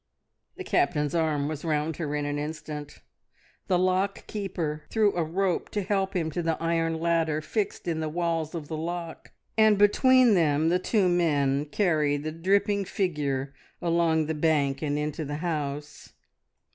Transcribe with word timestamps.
The 0.55 0.63
Captain's 0.63 1.13
arm 1.13 1.47
was 1.47 1.63
round 1.63 1.97
her 1.97 2.15
in 2.15 2.25
an 2.25 2.39
instant, 2.39 3.01
the 3.67 3.77
lock 3.77 4.25
keeper 4.25 4.83
threw 4.89 5.13
a 5.15 5.23
rope 5.23 5.69
to 5.69 5.83
help 5.83 6.15
him 6.15 6.31
to 6.31 6.41
the 6.41 6.57
iron 6.59 6.99
ladder 6.99 7.39
fixed 7.39 7.87
in 7.87 7.99
the 7.99 8.09
walls 8.09 8.55
of 8.55 8.67
the 8.67 8.75
lock, 8.77 9.29
and 9.59 9.77
between 9.77 10.33
them 10.33 10.69
the 10.69 10.79
two 10.79 11.07
men 11.07 11.65
carried 11.65 12.23
the 12.23 12.31
dripping 12.31 12.83
figure 12.83 13.53
along 13.79 14.25
the 14.25 14.33
bank 14.33 14.81
and 14.81 14.97
into 14.97 15.23
the 15.23 15.35
house. 15.35 16.11